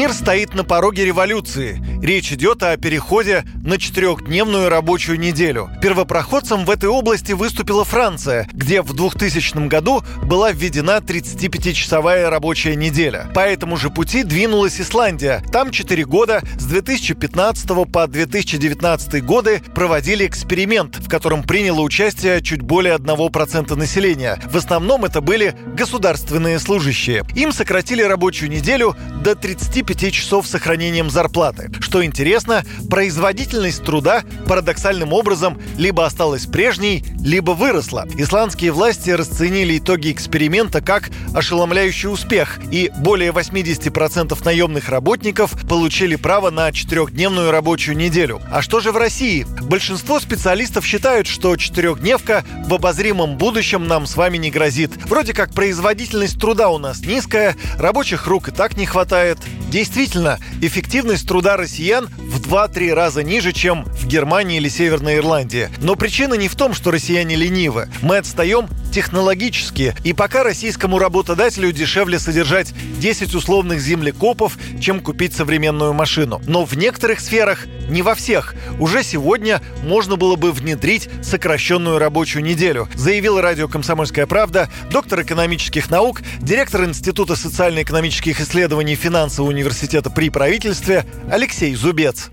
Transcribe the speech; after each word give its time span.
Мир 0.00 0.14
стоит 0.14 0.54
на 0.54 0.64
пороге 0.64 1.04
революции. 1.04 1.78
Речь 2.02 2.32
идет 2.32 2.62
о 2.62 2.74
переходе 2.78 3.44
на 3.62 3.76
четырехдневную 3.76 4.70
рабочую 4.70 5.20
неделю. 5.20 5.68
Первопроходцем 5.82 6.64
в 6.64 6.70
этой 6.70 6.88
области 6.88 7.32
выступила 7.32 7.84
Франция, 7.84 8.48
где 8.54 8.80
в 8.80 8.94
2000 8.94 9.68
году 9.68 10.02
была 10.22 10.52
введена 10.52 11.02
35-часовая 11.06 12.30
рабочая 12.30 12.76
неделя. 12.76 13.30
По 13.34 13.40
этому 13.40 13.76
же 13.76 13.90
пути 13.90 14.22
двинулась 14.22 14.80
Исландия. 14.80 15.42
Там 15.52 15.70
4 15.70 16.06
года 16.06 16.40
с 16.58 16.64
2015 16.64 17.92
по 17.92 18.06
2019 18.06 19.22
годы 19.22 19.60
проводили 19.74 20.26
эксперимент, 20.26 20.96
в 20.96 21.10
котором 21.10 21.42
приняло 21.42 21.82
участие 21.82 22.40
чуть 22.40 22.62
более 22.62 22.96
1% 22.96 23.76
населения. 23.76 24.40
В 24.50 24.56
основном 24.56 25.04
это 25.04 25.20
были 25.20 25.54
государственные 25.76 26.58
служащие. 26.58 27.22
Им 27.36 27.52
сократили 27.52 28.00
рабочую 28.00 28.50
неделю 28.50 28.96
до 29.22 29.34
35 29.34 29.89
часов 29.94 30.46
с 30.46 30.50
сохранением 30.50 31.10
зарплаты. 31.10 31.70
Что 31.80 32.04
интересно, 32.04 32.64
производительность 32.88 33.82
труда 33.82 34.22
парадоксальным 34.46 35.12
образом 35.12 35.60
либо 35.78 36.04
осталась 36.04 36.46
прежней, 36.46 37.04
либо 37.22 37.52
выросла. 37.52 38.06
Исландские 38.16 38.72
власти 38.72 39.10
расценили 39.10 39.78
итоги 39.78 40.12
эксперимента 40.12 40.80
как 40.80 41.10
ошеломляющий 41.34 42.08
успех, 42.08 42.58
и 42.70 42.90
более 42.98 43.30
80% 43.30 44.44
наемных 44.44 44.88
работников 44.88 45.52
получили 45.68 46.16
право 46.16 46.50
на 46.50 46.72
четырехдневную 46.72 47.50
рабочую 47.50 47.96
неделю. 47.96 48.40
А 48.50 48.62
что 48.62 48.80
же 48.80 48.92
в 48.92 48.96
России? 48.96 49.46
Большинство 49.62 50.20
специалистов 50.20 50.84
считают, 50.84 51.26
что 51.26 51.56
четырехдневка 51.56 52.44
в 52.66 52.74
обозримом 52.74 53.36
будущем 53.36 53.86
нам 53.86 54.06
с 54.06 54.16
вами 54.16 54.36
не 54.36 54.50
грозит. 54.50 54.90
Вроде 55.06 55.32
как 55.32 55.52
производительность 55.52 56.40
труда 56.40 56.68
у 56.68 56.78
нас 56.78 57.00
низкая, 57.00 57.56
рабочих 57.78 58.26
рук 58.26 58.48
и 58.48 58.52
так 58.52 58.76
не 58.76 58.86
хватает. 58.86 59.38
Действительно, 59.70 60.40
эффективность 60.60 61.28
труда 61.28 61.56
россиян 61.56 62.08
в 62.18 62.40
2-3 62.40 62.92
раза 62.92 63.22
ниже, 63.22 63.52
чем 63.52 63.84
в 63.84 64.04
Германии 64.06 64.56
или 64.56 64.68
Северной 64.68 65.18
Ирландии. 65.18 65.70
Но 65.80 65.94
причина 65.94 66.34
не 66.34 66.48
в 66.48 66.56
том, 66.56 66.74
что 66.74 66.90
россияне 66.90 67.36
ленивы. 67.36 67.88
Мы 68.02 68.16
отстаем 68.16 68.68
технологически. 68.90 69.94
И 70.04 70.12
пока 70.12 70.42
российскому 70.42 70.98
работодателю 70.98 71.72
дешевле 71.72 72.18
содержать 72.18 72.72
10 72.98 73.34
условных 73.34 73.80
землекопов, 73.80 74.58
чем 74.80 75.00
купить 75.00 75.34
современную 75.34 75.92
машину. 75.92 76.40
Но 76.46 76.64
в 76.64 76.76
некоторых 76.76 77.20
сферах, 77.20 77.66
не 77.88 78.02
во 78.02 78.14
всех, 78.14 78.54
уже 78.78 79.02
сегодня 79.02 79.60
можно 79.82 80.16
было 80.16 80.36
бы 80.36 80.52
внедрить 80.52 81.08
сокращенную 81.22 81.98
рабочую 81.98 82.44
неделю, 82.44 82.88
заявила 82.94 83.42
радио 83.42 83.68
«Комсомольская 83.68 84.26
правда» 84.26 84.68
доктор 84.90 85.22
экономических 85.22 85.90
наук, 85.90 86.22
директор 86.40 86.84
Института 86.84 87.36
социально-экономических 87.36 88.40
исследований 88.40 88.94
финансового 88.94 89.50
университета 89.50 90.10
при 90.10 90.30
правительстве 90.30 91.04
Алексей 91.30 91.74
Зубец 91.74 92.30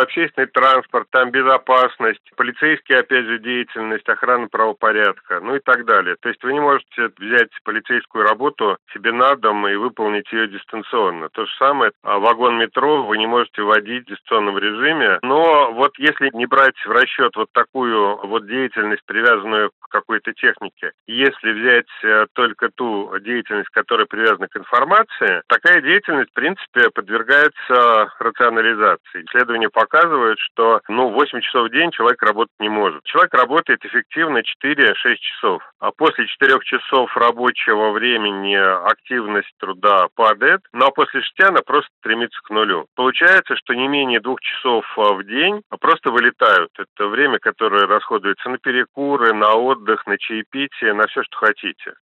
общественный 0.00 0.46
транспорт, 0.46 1.08
там 1.10 1.30
безопасность, 1.30 2.22
полицейские, 2.36 3.00
опять 3.00 3.24
же, 3.26 3.38
деятельность, 3.38 4.08
охрана 4.08 4.48
правопорядка, 4.48 5.40
ну 5.40 5.56
и 5.56 5.60
так 5.60 5.84
далее. 5.84 6.16
То 6.20 6.28
есть 6.28 6.42
вы 6.42 6.52
не 6.52 6.60
можете 6.60 7.10
взять 7.18 7.50
полицейскую 7.64 8.24
работу 8.24 8.76
себе 8.92 9.12
на 9.12 9.36
дом 9.36 9.66
и 9.68 9.74
выполнить 9.74 10.30
ее 10.32 10.48
дистанционно. 10.48 11.28
То 11.30 11.46
же 11.46 11.52
самое, 11.58 11.92
а 12.02 12.18
вагон 12.18 12.58
метро 12.58 13.04
вы 13.04 13.18
не 13.18 13.26
можете 13.26 13.62
водить 13.62 14.04
в 14.04 14.10
дистанционном 14.10 14.58
режиме. 14.58 15.18
Но 15.22 15.72
вот 15.72 15.92
если 15.98 16.30
не 16.32 16.46
брать 16.46 16.76
в 16.84 16.90
расчет 16.90 17.36
вот 17.36 17.48
такую 17.52 18.16
вот 18.26 18.46
деятельность, 18.46 19.02
привязанную 19.06 19.70
к 19.70 19.88
какой-то 19.90 20.32
технике, 20.32 20.92
если 21.06 21.52
взять 21.52 21.86
э, 22.02 22.26
только 22.32 22.70
ту 22.74 23.12
деятельность, 23.20 23.70
которая 23.70 24.06
привязана 24.06 24.48
к 24.48 24.56
информации, 24.56 25.42
такая 25.48 25.80
деятельность, 25.82 26.30
в 26.30 26.34
принципе, 26.34 26.90
подвергается 26.94 28.12
рационализации. 28.18 29.24
Исследования 29.28 29.68
показывают, 29.90 30.38
что 30.38 30.80
ну, 30.88 31.10
8 31.10 31.40
часов 31.40 31.68
в 31.68 31.72
день 31.72 31.90
человек 31.90 32.22
работать 32.22 32.54
не 32.60 32.68
может. 32.68 33.02
Человек 33.04 33.34
работает 33.34 33.84
эффективно 33.84 34.38
4-6 34.38 34.94
часов. 35.16 35.62
А 35.80 35.90
после 35.90 36.26
4 36.26 36.58
часов 36.64 37.16
рабочего 37.16 37.90
времени 37.90 38.54
активность 38.54 39.50
труда 39.58 40.06
падает, 40.14 40.60
ну 40.72 40.86
а 40.86 40.90
после 40.90 41.22
6 41.22 41.40
она 41.48 41.60
просто 41.62 41.90
стремится 41.98 42.40
к 42.42 42.50
нулю. 42.50 42.86
Получается, 42.94 43.56
что 43.56 43.74
не 43.74 43.88
менее 43.88 44.20
двух 44.20 44.40
часов 44.40 44.84
а, 44.96 45.14
в 45.14 45.24
день 45.24 45.62
просто 45.80 46.10
вылетают. 46.10 46.70
Это 46.78 47.08
время, 47.08 47.38
которое 47.38 47.86
расходуется 47.86 48.48
на 48.48 48.58
перекуры, 48.58 49.32
на 49.32 49.54
отдых, 49.54 50.06
на 50.06 50.18
чаепитие, 50.18 50.94
на 50.94 51.06
все, 51.08 51.22
что 51.24 51.36
хотите. 51.38 51.94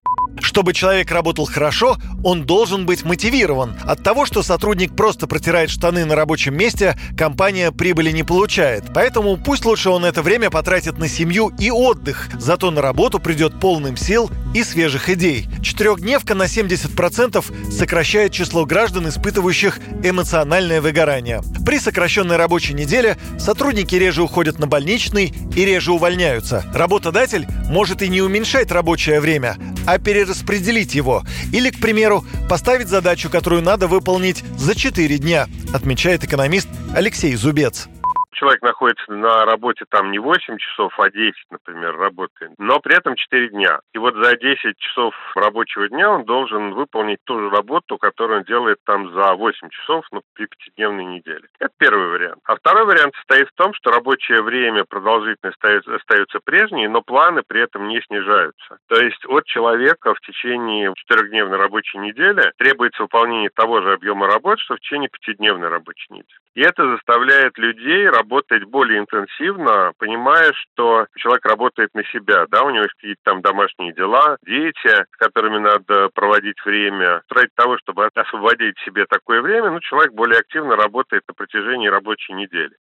Чтобы 0.41 0.73
человек 0.73 1.11
работал 1.11 1.45
хорошо, 1.45 1.95
он 2.23 2.45
должен 2.45 2.85
быть 2.85 3.05
мотивирован. 3.05 3.75
От 3.85 4.03
того, 4.03 4.25
что 4.25 4.41
сотрудник 4.41 4.95
просто 4.95 5.27
протирает 5.27 5.69
штаны 5.69 6.05
на 6.05 6.15
рабочем 6.15 6.55
месте, 6.57 6.95
компания 7.17 7.66
прибыли 7.72 8.11
не 8.11 8.23
получает. 8.23 8.85
Поэтому 8.94 9.38
пусть 9.38 9.66
лучше 9.66 9.89
он 9.89 10.05
это 10.05 10.22
время 10.22 10.50
потратит 10.50 10.97
на 10.97 11.07
семью 11.07 11.51
и 11.59 11.72
отдых. 11.72 12.29
Зато 12.39 12.72
на 12.72 12.81
работу 12.81 13.19
придет 13.19 13.59
полным 13.59 13.97
сил 13.97 14.29
и 14.53 14.63
свежих 14.63 15.09
идей. 15.09 15.47
Четырехдневка 15.61 16.35
на 16.35 16.43
70% 16.43 17.71
сокращает 17.71 18.31
число 18.31 18.65
граждан, 18.65 19.09
испытывающих 19.09 19.79
эмоциональное 20.03 20.81
выгорание. 20.81 21.41
При 21.65 21.79
сокращенной 21.79 22.37
рабочей 22.37 22.73
неделе 22.73 23.17
сотрудники 23.37 23.95
реже 23.95 24.23
уходят 24.23 24.59
на 24.59 24.67
больничный 24.67 25.33
и 25.55 25.65
реже 25.65 25.91
увольняются. 25.91 26.65
Работодатель 26.73 27.47
может 27.69 28.01
и 28.01 28.07
не 28.07 28.21
уменьшать 28.21 28.71
рабочее 28.71 29.19
время, 29.19 29.57
а 29.85 29.97
перераспределить 29.97 30.95
его. 30.95 31.23
Или, 31.51 31.69
к 31.69 31.79
примеру, 31.79 32.25
поставить 32.49 32.87
задачу, 32.87 33.29
которую 33.29 33.61
надо 33.61 33.87
выполнить 33.87 34.43
за 34.57 34.75
4 34.75 35.17
дня, 35.17 35.47
отмечает 35.73 36.23
экономист 36.23 36.69
Алексей 36.95 37.35
Зубец 37.35 37.89
человек 38.37 38.61
находится 38.61 39.11
на 39.11 39.45
работе 39.45 39.85
там 39.89 40.11
не 40.11 40.19
8 40.19 40.57
часов, 40.57 40.97
а 40.99 41.09
10, 41.09 41.33
например, 41.51 41.97
работает, 41.97 42.51
но 42.57 42.79
при 42.79 42.95
этом 42.95 43.15
4 43.15 43.49
дня. 43.49 43.79
И 43.93 43.97
вот 43.97 44.15
за 44.15 44.37
10 44.37 44.77
часов 44.77 45.13
рабочего 45.35 45.89
дня 45.89 46.09
он 46.09 46.23
должен 46.23 46.73
выполнить 46.73 47.19
ту 47.25 47.39
же 47.39 47.49
работу, 47.49 47.97
которую 47.97 48.39
он 48.39 48.45
делает 48.45 48.77
там 48.85 49.11
за 49.13 49.33
8 49.33 49.69
часов, 49.69 50.05
ну, 50.11 50.21
при 50.33 50.45
пятидневной 50.45 51.05
неделе. 51.05 51.47
Это 51.59 51.73
первый 51.77 52.07
вариант. 52.09 52.39
А 52.45 52.55
второй 52.55 52.85
вариант 52.85 53.15
состоит 53.15 53.49
в 53.49 53.55
том, 53.55 53.73
что 53.73 53.91
рабочее 53.91 54.41
время 54.41 54.85
продолжительность 54.85 55.57
остается 55.63 56.39
прежней, 56.43 56.87
но 56.87 57.01
планы 57.01 57.41
при 57.47 57.61
этом 57.61 57.87
не 57.87 58.01
снижаются. 58.01 58.77
То 58.87 59.01
есть 59.01 59.25
от 59.25 59.45
человека 59.45 60.13
в 60.13 60.19
течение 60.21 60.93
четырехдневной 60.95 61.57
рабочей 61.57 61.97
недели 61.97 62.51
требуется 62.57 63.03
выполнение 63.03 63.49
того 63.49 63.81
же 63.81 63.93
объема 63.93 64.27
работы, 64.27 64.61
что 64.61 64.75
в 64.75 64.79
течение 64.79 65.09
пятидневной 65.09 65.69
рабочей 65.69 66.13
недели. 66.13 66.39
И 66.53 66.61
это 66.61 66.89
заставляет 66.95 67.57
людей 67.57 68.07
работать 68.09 68.26
работать 68.27 68.63
более 68.65 68.99
интенсивно, 68.99 69.91
понимая, 69.97 70.51
что 70.53 71.05
человек 71.15 71.45
работает 71.45 71.89
на 71.93 72.03
себя, 72.05 72.45
да, 72.49 72.63
у 72.63 72.69
него 72.69 72.83
есть 72.83 72.93
какие-то 72.95 73.21
там 73.23 73.41
домашние 73.41 73.93
дела, 73.93 74.38
дети, 74.45 74.88
с 74.88 75.17
которыми 75.17 75.59
надо 75.59 76.09
проводить 76.13 76.57
время. 76.65 77.21
Ради 77.29 77.49
того, 77.55 77.77
чтобы 77.79 78.09
освободить 78.13 78.75
себе 78.85 79.05
такое 79.09 79.41
время, 79.41 79.71
ну, 79.71 79.79
человек 79.79 80.13
более 80.13 80.39
активно 80.39 80.75
работает 80.75 81.23
на 81.27 81.33
протяжении 81.33 81.88
рабочей 81.88 82.33
недели. 82.33 82.75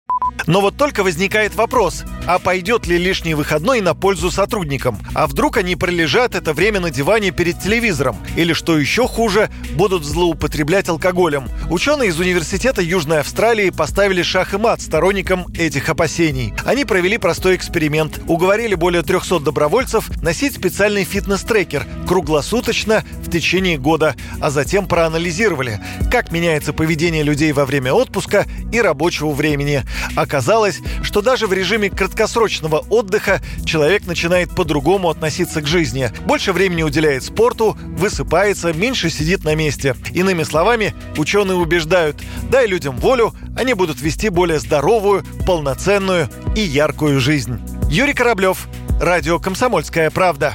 Но 0.47 0.60
вот 0.60 0.76
только 0.76 1.03
возникает 1.03 1.54
вопрос, 1.54 2.04
а 2.26 2.38
пойдет 2.38 2.86
ли 2.86 2.98
лишний 2.98 3.34
выходной 3.34 3.80
на 3.80 3.94
пользу 3.94 4.30
сотрудникам? 4.30 4.98
А 5.14 5.26
вдруг 5.26 5.56
они 5.56 5.76
пролежат 5.76 6.34
это 6.34 6.53
время 6.53 6.80
на 6.80 6.91
диване 6.91 7.30
перед 7.30 7.59
телевизором? 7.59 8.16
Или, 8.36 8.53
что 8.53 8.78
еще 8.78 9.06
хуже, 9.06 9.50
будут 9.77 10.04
злоупотреблять 10.04 10.89
алкоголем? 10.89 11.44
Ученые 11.71 12.10
из 12.10 12.18
Университета 12.18 12.83
Южной 12.83 13.21
Австралии 13.21 13.71
поставили 13.71 14.22
шах 14.22 14.54
и 14.54 14.59
мат 14.59 14.80
сторонникам 14.80 15.31
этих 15.56 15.88
опасений. 15.88 16.54
Они 16.64 16.84
провели 16.84 17.18
простой 17.18 17.56
эксперимент. 17.56 18.20
Уговорили 18.26 18.74
более 18.74 19.02
300 19.02 19.40
добровольцев 19.40 20.10
носить 20.22 20.54
специальный 20.54 21.04
фитнес-трекер 21.04 21.86
круглосуточно 22.06 23.04
в 23.22 23.30
течение 23.30 23.78
года, 23.78 24.14
а 24.40 24.50
затем 24.50 24.86
проанализировали, 24.86 25.80
как 26.10 26.30
меняется 26.32 26.72
поведение 26.72 27.22
людей 27.22 27.52
во 27.52 27.64
время 27.64 27.92
отпуска 27.92 28.46
и 28.72 28.80
рабочего 28.80 29.30
времени. 29.30 29.82
Оказалось, 30.16 30.80
что 31.02 31.22
даже 31.22 31.46
в 31.46 31.52
режиме 31.52 31.90
краткосрочного 31.90 32.78
отдыха 32.90 33.40
человек 33.64 34.06
начинает 34.06 34.50
по-другому 34.54 35.08
относиться 35.08 35.62
к 35.62 35.66
жизни. 35.66 36.10
Больше 36.26 36.52
времени 36.52 36.82
уделяет 36.82 37.22
спорту, 37.22 37.76
высыпается, 37.80 38.72
меньше 38.72 39.10
сидит 39.10 39.44
на 39.44 39.54
месте. 39.54 39.96
Иными 40.12 40.42
словами, 40.42 40.94
ученые 41.16 41.56
убеждают, 41.56 42.16
дай 42.50 42.66
людям 42.66 42.96
волю, 42.96 43.34
они 43.57 43.75
будут 43.75 44.01
вести 44.01 44.28
более 44.28 44.59
здоровую, 44.59 45.25
полноценную 45.47 46.28
и 46.57 46.60
яркую 46.60 47.21
жизнь. 47.21 47.60
Юрий 47.89 48.15
Кораблев, 48.15 48.69
Радио 49.01 49.39
«Комсомольская 49.39 50.10
правда». 50.10 50.54